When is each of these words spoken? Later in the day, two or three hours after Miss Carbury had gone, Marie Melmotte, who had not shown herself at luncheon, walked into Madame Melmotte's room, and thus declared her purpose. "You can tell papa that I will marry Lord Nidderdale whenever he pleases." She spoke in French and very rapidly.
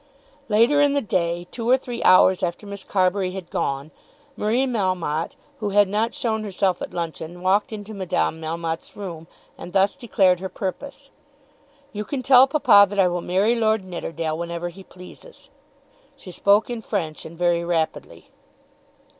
Later 0.49 0.81
in 0.81 0.93
the 0.93 1.01
day, 1.03 1.45
two 1.51 1.69
or 1.69 1.77
three 1.77 2.01
hours 2.01 2.41
after 2.41 2.65
Miss 2.65 2.83
Carbury 2.83 3.33
had 3.33 3.51
gone, 3.51 3.91
Marie 4.35 4.65
Melmotte, 4.65 5.35
who 5.59 5.69
had 5.69 5.87
not 5.87 6.15
shown 6.15 6.43
herself 6.43 6.81
at 6.81 6.91
luncheon, 6.91 7.43
walked 7.43 7.71
into 7.71 7.93
Madame 7.93 8.41
Melmotte's 8.41 8.95
room, 8.95 9.27
and 9.59 9.73
thus 9.73 9.95
declared 9.95 10.39
her 10.39 10.49
purpose. 10.49 11.11
"You 11.93 12.03
can 12.03 12.23
tell 12.23 12.47
papa 12.47 12.87
that 12.89 12.97
I 12.97 13.07
will 13.09 13.21
marry 13.21 13.53
Lord 13.53 13.85
Nidderdale 13.85 14.35
whenever 14.39 14.69
he 14.69 14.83
pleases." 14.83 15.51
She 16.15 16.31
spoke 16.31 16.67
in 16.71 16.81
French 16.81 17.23
and 17.23 17.37
very 17.37 17.63
rapidly. 17.63 18.29